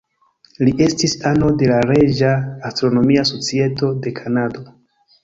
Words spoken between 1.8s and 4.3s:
Reĝa astronomia societo de